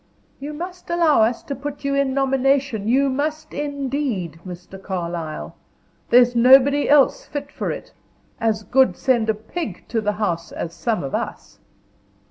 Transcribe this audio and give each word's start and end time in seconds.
"You 0.39 0.53
must 0.53 0.89
allow 0.89 1.21
us 1.21 1.43
to 1.43 1.53
put 1.53 1.85
you 1.85 1.93
in 1.93 2.11
nomination 2.15 2.87
you 2.87 3.07
must, 3.07 3.53
indeed, 3.53 4.39
Mr. 4.43 4.81
Carlyle. 4.81 5.53
There's 6.09 6.35
nobody 6.35 6.89
else 6.89 7.25
fit 7.27 7.51
for 7.51 7.69
it. 7.69 7.93
As 8.39 8.63
good 8.63 8.97
send 8.97 9.29
a 9.29 9.35
pig 9.35 9.85
to 9.89 10.01
the 10.01 10.13
House 10.13 10.51
as 10.51 10.73
some 10.73 11.03
of 11.03 11.13
us." 11.13 11.59